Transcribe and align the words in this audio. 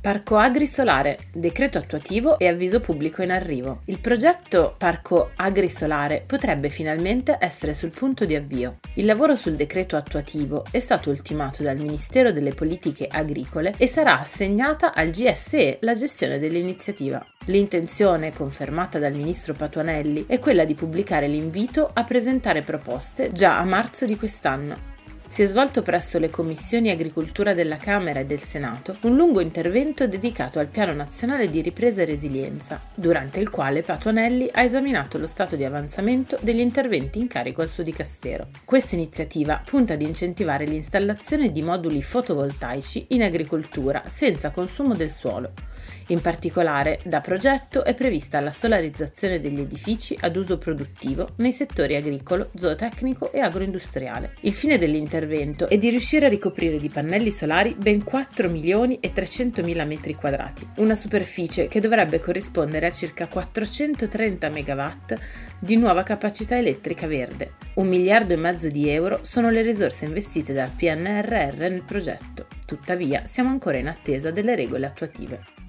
Parco 0.00 0.38
Agrisolare, 0.38 1.18
decreto 1.30 1.76
attuativo 1.76 2.38
e 2.38 2.48
avviso 2.48 2.80
pubblico 2.80 3.20
in 3.20 3.30
arrivo. 3.30 3.82
Il 3.84 4.00
progetto 4.00 4.74
Parco 4.78 5.32
Agrisolare 5.36 6.24
potrebbe 6.26 6.70
finalmente 6.70 7.36
essere 7.38 7.74
sul 7.74 7.90
punto 7.90 8.24
di 8.24 8.34
avvio. 8.34 8.78
Il 8.94 9.04
lavoro 9.04 9.36
sul 9.36 9.56
decreto 9.56 9.96
attuativo 9.96 10.64
è 10.70 10.78
stato 10.78 11.10
ultimato 11.10 11.62
dal 11.62 11.76
Ministero 11.76 12.32
delle 12.32 12.54
Politiche 12.54 13.08
Agricole 13.10 13.74
e 13.76 13.86
sarà 13.86 14.18
assegnata 14.18 14.94
al 14.94 15.10
GSE 15.10 15.76
la 15.82 15.94
gestione 15.94 16.38
dell'iniziativa. 16.38 17.22
L'intenzione, 17.44 18.32
confermata 18.32 18.98
dal 18.98 19.12
ministro 19.12 19.52
Patuanelli, 19.52 20.24
è 20.26 20.38
quella 20.38 20.64
di 20.64 20.74
pubblicare 20.74 21.28
l'invito 21.28 21.90
a 21.92 22.04
presentare 22.04 22.62
proposte 22.62 23.32
già 23.32 23.58
a 23.58 23.64
marzo 23.64 24.06
di 24.06 24.16
quest'anno 24.16 24.90
si 25.30 25.42
è 25.42 25.44
svolto 25.44 25.82
presso 25.82 26.18
le 26.18 26.28
commissioni 26.28 26.90
agricoltura 26.90 27.54
della 27.54 27.76
Camera 27.76 28.18
e 28.18 28.26
del 28.26 28.40
Senato 28.40 28.96
un 29.02 29.14
lungo 29.14 29.38
intervento 29.38 30.08
dedicato 30.08 30.58
al 30.58 30.66
Piano 30.66 30.92
Nazionale 30.92 31.48
di 31.48 31.62
Ripresa 31.62 32.02
e 32.02 32.06
Resilienza, 32.06 32.80
durante 32.92 33.38
il 33.38 33.48
quale 33.48 33.84
Patuanelli 33.84 34.50
ha 34.50 34.62
esaminato 34.62 35.18
lo 35.18 35.28
stato 35.28 35.54
di 35.54 35.64
avanzamento 35.64 36.36
degli 36.40 36.58
interventi 36.58 37.20
in 37.20 37.28
carico 37.28 37.62
al 37.62 37.68
suo 37.68 37.84
dicastero. 37.84 38.48
Questa 38.64 38.96
iniziativa 38.96 39.62
punta 39.64 39.92
ad 39.92 40.02
incentivare 40.02 40.64
l'installazione 40.64 41.52
di 41.52 41.62
moduli 41.62 42.02
fotovoltaici 42.02 43.06
in 43.10 43.22
agricoltura 43.22 44.02
senza 44.08 44.50
consumo 44.50 44.96
del 44.96 45.10
suolo 45.10 45.69
in 46.08 46.20
particolare, 46.20 47.00
da 47.04 47.20
progetto 47.20 47.84
è 47.84 47.94
prevista 47.94 48.40
la 48.40 48.50
solarizzazione 48.50 49.40
degli 49.40 49.60
edifici 49.60 50.16
ad 50.20 50.36
uso 50.36 50.58
produttivo 50.58 51.30
nei 51.36 51.52
settori 51.52 51.96
agricolo, 51.96 52.50
zootecnico 52.56 53.32
e 53.32 53.40
agroindustriale. 53.40 54.34
Il 54.40 54.52
fine 54.52 54.78
dell'intervento 54.78 55.68
è 55.68 55.78
di 55.78 55.90
riuscire 55.90 56.26
a 56.26 56.28
ricoprire 56.28 56.78
di 56.78 56.88
pannelli 56.88 57.30
solari 57.30 57.74
ben 57.78 58.02
4 58.02 58.48
milioni 58.48 58.98
e 59.00 59.12
300 59.12 59.62
mila 59.62 59.84
metri 59.84 60.14
quadrati, 60.14 60.66
una 60.76 60.94
superficie 60.94 61.68
che 61.68 61.80
dovrebbe 61.80 62.20
corrispondere 62.20 62.86
a 62.86 62.90
circa 62.90 63.28
430 63.28 64.48
megawatt 64.48 65.18
di 65.58 65.76
nuova 65.76 66.02
capacità 66.02 66.56
elettrica 66.56 67.06
verde. 67.06 67.52
Un 67.74 67.86
miliardo 67.86 68.34
e 68.34 68.36
mezzo 68.36 68.68
di 68.68 68.88
euro 68.88 69.20
sono 69.22 69.50
le 69.50 69.62
risorse 69.62 70.06
investite 70.06 70.52
dal 70.52 70.70
PNRR 70.70 71.58
nel 71.58 71.82
progetto. 71.82 72.46
Tuttavia, 72.66 73.22
siamo 73.26 73.50
ancora 73.50 73.78
in 73.78 73.88
attesa 73.88 74.30
delle 74.30 74.54
regole 74.54 74.86
attuative. 74.86 75.59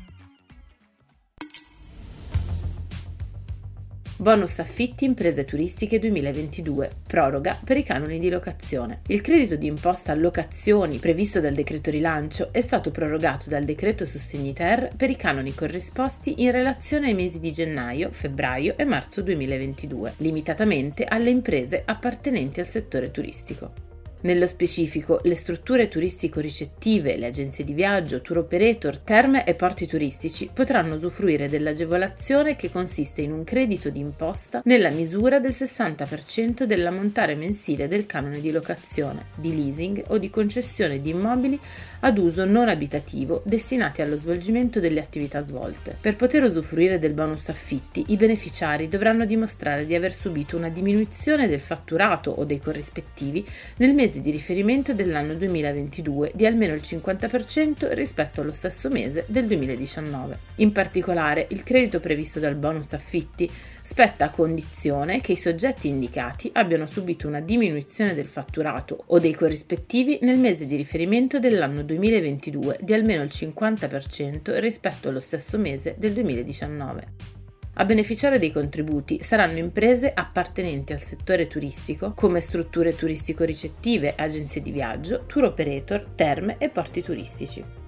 Bonus 4.21 4.59
affitti 4.59 5.03
imprese 5.03 5.45
turistiche 5.45 5.97
2022, 5.97 6.91
proroga 7.07 7.59
per 7.63 7.77
i 7.77 7.81
canoni 7.81 8.19
di 8.19 8.29
locazione. 8.29 9.01
Il 9.07 9.19
credito 9.19 9.55
di 9.55 9.65
imposta 9.65 10.11
allocazioni 10.11 10.99
previsto 10.99 11.39
dal 11.39 11.55
decreto 11.55 11.89
rilancio 11.89 12.49
è 12.51 12.61
stato 12.61 12.91
prorogato 12.91 13.49
dal 13.49 13.63
decreto 13.63 14.05
sostegni 14.05 14.53
ter 14.53 14.91
per 14.95 15.09
i 15.09 15.15
canoni 15.15 15.55
corrisposti 15.55 16.43
in 16.43 16.51
relazione 16.51 17.07
ai 17.07 17.15
mesi 17.15 17.39
di 17.39 17.51
gennaio, 17.51 18.11
febbraio 18.11 18.77
e 18.77 18.85
marzo 18.85 19.23
2022, 19.23 20.13
limitatamente 20.17 21.03
alle 21.03 21.31
imprese 21.31 21.81
appartenenti 21.83 22.59
al 22.59 22.67
settore 22.67 23.09
turistico. 23.09 23.90
Nello 24.23 24.45
specifico, 24.45 25.19
le 25.23 25.33
strutture 25.33 25.87
turistico-ricettive, 25.87 27.17
le 27.17 27.25
agenzie 27.25 27.63
di 27.63 27.73
viaggio, 27.73 28.21
tour 28.21 28.37
operator, 28.37 28.99
terme 28.99 29.45
e 29.45 29.55
porti 29.55 29.87
turistici 29.87 30.47
potranno 30.53 30.93
usufruire 30.93 31.49
dell'agevolazione 31.49 32.55
che 32.55 32.69
consiste 32.69 33.23
in 33.23 33.31
un 33.31 33.43
credito 33.43 33.89
di 33.89 33.97
imposta 33.97 34.61
nella 34.65 34.91
misura 34.91 35.39
del 35.39 35.49
60% 35.49 36.65
dell'ammontare 36.65 37.33
mensile 37.33 37.87
del 37.87 38.05
canone 38.05 38.41
di 38.41 38.51
locazione, 38.51 39.25
di 39.35 39.55
leasing 39.55 40.03
o 40.09 40.19
di 40.19 40.29
concessione 40.29 41.01
di 41.01 41.09
immobili 41.09 41.59
ad 42.01 42.19
uso 42.19 42.45
non 42.45 42.69
abitativo 42.69 43.41
destinati 43.43 44.03
allo 44.03 44.15
svolgimento 44.15 44.79
delle 44.79 44.99
attività 44.99 45.41
svolte. 45.41 45.97
Per 45.99 46.15
poter 46.15 46.43
usufruire 46.43 46.99
del 46.99 47.13
bonus 47.13 47.49
affitti, 47.49 48.05
i 48.09 48.17
beneficiari 48.17 48.87
dovranno 48.87 49.25
dimostrare 49.25 49.87
di 49.87 49.95
aver 49.95 50.13
subito 50.13 50.57
una 50.57 50.69
diminuzione 50.69 51.47
del 51.47 51.59
fatturato 51.59 52.29
o 52.29 52.45
dei 52.45 52.59
corrispettivi 52.59 53.43
nel 53.77 53.95
mese 53.95 54.09
mese 54.11 54.19
di 54.19 54.31
riferimento 54.31 54.93
dell'anno 54.93 55.35
2022 55.35 56.33
di 56.35 56.45
almeno 56.45 56.73
il 56.73 56.81
50% 56.83 57.93
rispetto 57.93 58.41
allo 58.41 58.51
stesso 58.51 58.89
mese 58.89 59.23
del 59.27 59.47
2019. 59.47 60.37
In 60.55 60.73
particolare, 60.73 61.47
il 61.51 61.63
credito 61.63 62.01
previsto 62.01 62.39
dal 62.39 62.55
bonus 62.55 62.91
affitti 62.91 63.49
spetta 63.81 64.25
a 64.25 64.29
condizione 64.29 65.21
che 65.21 65.31
i 65.31 65.37
soggetti 65.37 65.87
indicati 65.87 66.49
abbiano 66.53 66.87
subito 66.87 67.27
una 67.27 67.39
diminuzione 67.39 68.13
del 68.13 68.27
fatturato 68.27 69.01
o 69.07 69.19
dei 69.19 69.33
corrispettivi 69.33 70.19
nel 70.23 70.37
mese 70.37 70.65
di 70.65 70.75
riferimento 70.75 71.39
dell'anno 71.39 71.81
2022 71.81 72.79
di 72.81 72.93
almeno 72.93 73.23
il 73.23 73.31
50% 73.31 74.59
rispetto 74.59 75.07
allo 75.07 75.21
stesso 75.21 75.57
mese 75.57 75.95
del 75.97 76.11
2019. 76.11 77.40
A 77.75 77.85
beneficiare 77.85 78.37
dei 78.37 78.51
contributi 78.51 79.23
saranno 79.23 79.57
imprese 79.57 80.11
appartenenti 80.13 80.91
al 80.91 81.01
settore 81.01 81.47
turistico 81.47 82.11
come 82.13 82.41
strutture 82.41 82.95
turistico-ricettive, 82.95 84.13
agenzie 84.17 84.61
di 84.61 84.71
viaggio, 84.71 85.23
tour 85.25 85.45
operator, 85.45 86.05
terme 86.13 86.57
e 86.57 86.69
porti 86.69 87.01
turistici. 87.01 87.80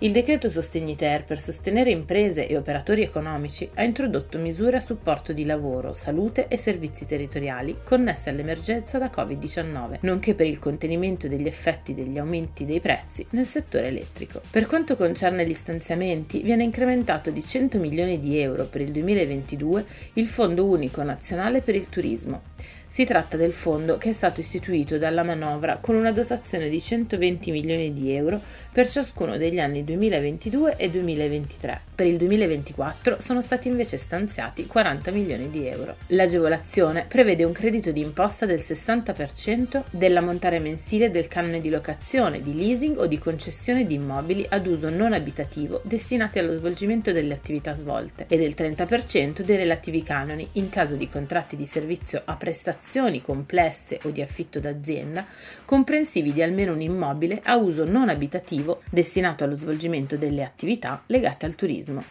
Il 0.00 0.12
decreto 0.12 0.48
Sostegni 0.48 0.94
Ter 0.94 1.24
per 1.24 1.40
sostenere 1.40 1.90
imprese 1.90 2.46
e 2.46 2.56
operatori 2.56 3.02
economici 3.02 3.68
ha 3.74 3.82
introdotto 3.82 4.38
misure 4.38 4.76
a 4.76 4.80
supporto 4.80 5.32
di 5.32 5.44
lavoro, 5.44 5.92
salute 5.92 6.46
e 6.46 6.56
servizi 6.56 7.04
territoriali 7.04 7.78
connesse 7.82 8.30
all'emergenza 8.30 8.98
da 8.98 9.10
Covid-19, 9.12 9.98
nonché 10.02 10.36
per 10.36 10.46
il 10.46 10.60
contenimento 10.60 11.26
degli 11.26 11.48
effetti 11.48 11.94
degli 11.94 12.16
aumenti 12.16 12.64
dei 12.64 12.78
prezzi 12.78 13.26
nel 13.30 13.44
settore 13.44 13.88
elettrico. 13.88 14.40
Per 14.48 14.66
quanto 14.66 14.94
concerne 14.94 15.44
gli 15.44 15.52
stanziamenti, 15.52 16.42
viene 16.42 16.62
incrementato 16.62 17.32
di 17.32 17.44
100 17.44 17.80
milioni 17.80 18.20
di 18.20 18.38
euro 18.38 18.66
per 18.66 18.82
il 18.82 18.92
2022 18.92 19.84
il 20.12 20.26
Fondo 20.28 20.64
Unico 20.64 21.02
Nazionale 21.02 21.60
per 21.60 21.74
il 21.74 21.88
Turismo 21.88 22.42
si 22.90 23.04
tratta 23.04 23.36
del 23.36 23.52
fondo 23.52 23.98
che 23.98 24.08
è 24.08 24.12
stato 24.12 24.40
istituito 24.40 24.96
dalla 24.96 25.22
manovra 25.22 25.76
con 25.76 25.94
una 25.94 26.10
dotazione 26.10 26.70
di 26.70 26.80
120 26.80 27.50
milioni 27.50 27.92
di 27.92 28.12
euro 28.12 28.40
per 28.72 28.88
ciascuno 28.88 29.36
degli 29.36 29.60
anni 29.60 29.84
2022 29.96 30.76
e 30.76 30.90
2023. 30.90 31.80
Per 31.94 32.06
il 32.06 32.16
2024 32.16 33.16
sono 33.20 33.40
stati 33.40 33.68
invece 33.68 33.98
stanziati 33.98 34.66
40 34.66 35.10
milioni 35.10 35.50
di 35.50 35.66
euro. 35.66 35.96
L'agevolazione 36.08 37.06
prevede 37.08 37.44
un 37.44 37.52
credito 37.52 37.90
di 37.90 38.00
imposta 38.00 38.46
del 38.46 38.58
60% 38.58 39.84
dell'ammontare 39.90 40.58
mensile 40.58 41.10
del 41.10 41.28
canone 41.28 41.60
di 41.60 41.70
locazione, 41.70 42.40
di 42.42 42.54
leasing 42.54 42.98
o 42.98 43.06
di 43.06 43.18
concessione 43.18 43.86
di 43.86 43.94
immobili 43.94 44.46
ad 44.48 44.66
uso 44.66 44.90
non 44.90 45.12
abitativo 45.12 45.80
destinati 45.84 46.38
allo 46.38 46.52
svolgimento 46.52 47.12
delle 47.12 47.34
attività 47.34 47.74
svolte 47.74 48.26
e 48.28 48.38
del 48.38 48.54
30% 48.56 49.42
dei 49.42 49.56
relativi 49.56 50.02
canoni 50.02 50.48
in 50.52 50.68
caso 50.68 50.94
di 50.94 51.08
contratti 51.08 51.56
di 51.56 51.66
servizio 51.66 52.22
a 52.24 52.36
prestazione 52.36 52.96
operazioni 52.98 53.22
complesse 53.22 54.00
o 54.04 54.10
di 54.10 54.22
affitto 54.22 54.60
d'azienda, 54.60 55.26
comprensivi 55.64 56.32
di 56.32 56.42
almeno 56.42 56.72
un 56.72 56.80
immobile 56.80 57.40
a 57.44 57.56
uso 57.56 57.84
non 57.84 58.08
abitativo 58.08 58.82
destinato 58.90 59.44
allo 59.44 59.54
svolgimento 59.54 59.76
delle 60.16 60.42
attività 60.42 61.02
legate 61.06 61.46
al 61.46 61.54
turismo. 61.54 62.04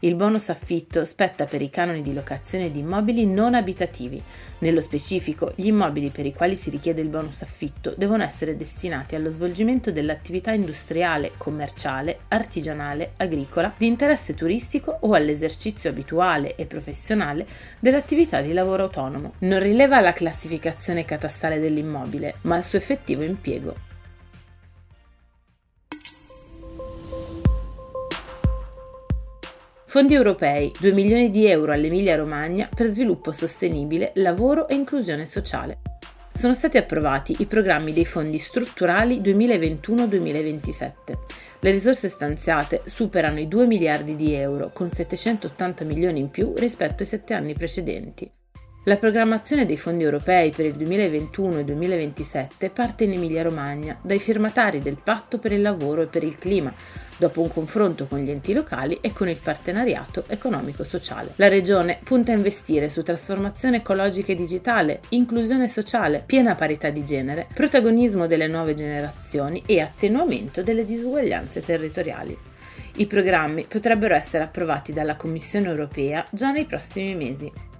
Il 0.00 0.14
bonus 0.14 0.50
affitto 0.50 1.06
spetta 1.06 1.46
per 1.46 1.62
i 1.62 1.70
canoni 1.70 2.02
di 2.02 2.12
locazione 2.12 2.70
di 2.70 2.80
immobili 2.80 3.26
non 3.26 3.54
abitativi. 3.54 4.22
Nello 4.58 4.82
specifico, 4.82 5.52
gli 5.54 5.68
immobili 5.68 6.10
per 6.10 6.26
i 6.26 6.34
quali 6.34 6.54
si 6.54 6.68
richiede 6.68 7.00
il 7.00 7.08
bonus 7.08 7.40
affitto 7.40 7.94
devono 7.96 8.22
essere 8.22 8.58
destinati 8.58 9.14
allo 9.14 9.30
svolgimento 9.30 9.90
dell'attività 9.90 10.52
industriale, 10.52 11.32
commerciale, 11.38 12.18
artigianale, 12.28 13.12
agricola, 13.16 13.72
di 13.74 13.86
interesse 13.86 14.34
turistico 14.34 14.98
o 15.00 15.14
all'esercizio 15.14 15.88
abituale 15.88 16.56
e 16.56 16.66
professionale 16.66 17.46
dell'attività 17.78 18.42
di 18.42 18.52
lavoro 18.52 18.82
autonomo. 18.82 19.32
Non 19.38 19.60
rileva 19.60 20.00
la 20.00 20.12
classificazione 20.12 21.06
catastale 21.06 21.58
dell'immobile, 21.58 22.34
ma 22.42 22.58
il 22.58 22.64
suo 22.64 22.76
effettivo 22.76 23.22
impiego. 23.22 23.95
Fondi 29.96 30.12
europei, 30.12 30.70
2 30.78 30.92
milioni 30.92 31.30
di 31.30 31.46
euro 31.46 31.72
all'Emilia 31.72 32.16
Romagna 32.16 32.68
per 32.68 32.84
sviluppo 32.84 33.32
sostenibile, 33.32 34.12
lavoro 34.16 34.68
e 34.68 34.74
inclusione 34.74 35.24
sociale. 35.24 35.78
Sono 36.34 36.52
stati 36.52 36.76
approvati 36.76 37.36
i 37.38 37.46
programmi 37.46 37.94
dei 37.94 38.04
fondi 38.04 38.36
strutturali 38.36 39.22
2021-2027. 39.22 40.92
Le 41.60 41.70
risorse 41.70 42.08
stanziate 42.08 42.82
superano 42.84 43.40
i 43.40 43.48
2 43.48 43.64
miliardi 43.64 44.16
di 44.16 44.34
euro, 44.34 44.70
con 44.70 44.90
780 44.90 45.84
milioni 45.84 46.20
in 46.20 46.28
più 46.28 46.52
rispetto 46.54 47.02
ai 47.02 47.08
sette 47.08 47.32
anni 47.32 47.54
precedenti. 47.54 48.30
La 48.88 48.98
programmazione 48.98 49.66
dei 49.66 49.76
fondi 49.76 50.04
europei 50.04 50.50
per 50.50 50.64
il 50.64 50.74
2021 50.74 51.58
e 51.58 51.64
2027 51.64 52.70
parte 52.70 53.02
in 53.02 53.14
Emilia-Romagna 53.14 53.98
dai 54.00 54.20
firmatari 54.20 54.78
del 54.78 54.96
Patto 55.02 55.40
per 55.40 55.50
il 55.50 55.60
lavoro 55.60 56.02
e 56.02 56.06
per 56.06 56.22
il 56.22 56.38
clima, 56.38 56.72
dopo 57.16 57.42
un 57.42 57.48
confronto 57.48 58.06
con 58.06 58.20
gli 58.20 58.30
enti 58.30 58.52
locali 58.52 58.98
e 59.00 59.12
con 59.12 59.28
il 59.28 59.38
partenariato 59.42 60.22
economico-sociale. 60.28 61.32
La 61.34 61.48
Regione 61.48 61.98
punta 62.04 62.30
a 62.30 62.36
investire 62.36 62.88
su 62.88 63.02
trasformazione 63.02 63.78
ecologica 63.78 64.30
e 64.30 64.36
digitale, 64.36 65.00
inclusione 65.08 65.66
sociale, 65.66 66.22
piena 66.24 66.54
parità 66.54 66.88
di 66.90 67.04
genere, 67.04 67.48
protagonismo 67.52 68.28
delle 68.28 68.46
nuove 68.46 68.74
generazioni 68.74 69.64
e 69.66 69.80
attenuamento 69.80 70.62
delle 70.62 70.84
disuguaglianze 70.84 71.60
territoriali. 71.60 72.38
I 72.98 73.06
programmi 73.06 73.66
potrebbero 73.66 74.14
essere 74.14 74.44
approvati 74.44 74.92
dalla 74.92 75.16
Commissione 75.16 75.66
europea 75.66 76.24
già 76.30 76.52
nei 76.52 76.66
prossimi 76.66 77.16
mesi. 77.16 77.74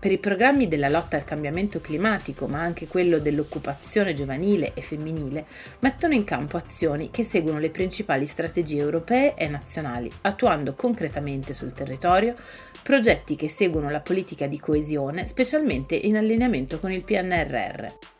Per 0.00 0.10
i 0.10 0.16
programmi 0.16 0.66
della 0.66 0.88
lotta 0.88 1.16
al 1.16 1.24
cambiamento 1.24 1.82
climatico, 1.82 2.46
ma 2.46 2.62
anche 2.62 2.86
quello 2.86 3.18
dell'occupazione 3.18 4.14
giovanile 4.14 4.72
e 4.72 4.80
femminile, 4.80 5.44
mettono 5.80 6.14
in 6.14 6.24
campo 6.24 6.56
azioni 6.56 7.10
che 7.10 7.22
seguono 7.22 7.58
le 7.58 7.68
principali 7.68 8.24
strategie 8.24 8.78
europee 8.78 9.34
e 9.34 9.46
nazionali, 9.46 10.10
attuando 10.22 10.72
concretamente 10.72 11.52
sul 11.52 11.74
territorio 11.74 12.34
progetti 12.82 13.36
che 13.36 13.50
seguono 13.50 13.90
la 13.90 14.00
politica 14.00 14.46
di 14.46 14.58
coesione, 14.58 15.26
specialmente 15.26 15.96
in 15.96 16.16
allineamento 16.16 16.80
con 16.80 16.90
il 16.90 17.04
PNRR. 17.04 18.19